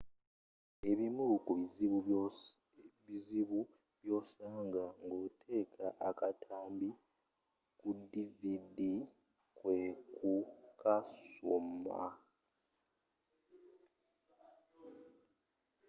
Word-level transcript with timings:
ebimu 0.89 1.25
kubizibu 1.45 1.97
byosanga 4.01 4.83
ng'oteeka 5.05 5.87
akatambi 6.09 6.89
ku 7.79 7.89
dvd 8.11 8.77
kwekukasoma 9.57 12.05